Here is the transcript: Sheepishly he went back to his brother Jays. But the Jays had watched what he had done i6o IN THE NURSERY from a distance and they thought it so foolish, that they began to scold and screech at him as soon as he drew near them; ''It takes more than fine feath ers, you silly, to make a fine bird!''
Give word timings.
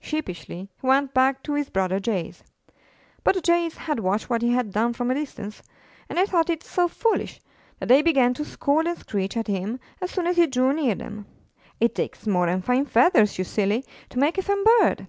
Sheepishly 0.00 0.70
he 0.80 0.86
went 0.86 1.12
back 1.12 1.42
to 1.42 1.52
his 1.52 1.68
brother 1.68 2.00
Jays. 2.00 2.42
But 3.22 3.34
the 3.34 3.42
Jays 3.42 3.76
had 3.76 4.00
watched 4.00 4.30
what 4.30 4.40
he 4.40 4.50
had 4.50 4.72
done 4.72 4.94
i6o 4.94 5.00
IN 5.02 5.08
THE 5.08 5.08
NURSERY 5.08 5.08
from 5.10 5.10
a 5.10 5.14
distance 5.50 5.62
and 6.08 6.16
they 6.16 6.24
thought 6.24 6.48
it 6.48 6.62
so 6.62 6.88
foolish, 6.88 7.38
that 7.80 7.90
they 7.90 8.00
began 8.00 8.32
to 8.32 8.46
scold 8.46 8.86
and 8.86 8.96
screech 8.98 9.36
at 9.36 9.46
him 9.46 9.78
as 10.00 10.10
soon 10.10 10.26
as 10.26 10.36
he 10.36 10.46
drew 10.46 10.72
near 10.72 10.94
them; 10.94 11.26
''It 11.82 11.94
takes 11.94 12.26
more 12.26 12.46
than 12.46 12.62
fine 12.62 12.86
feath 12.86 13.14
ers, 13.14 13.36
you 13.36 13.44
silly, 13.44 13.84
to 14.08 14.18
make 14.18 14.38
a 14.38 14.42
fine 14.42 14.64
bird!'' 14.64 15.06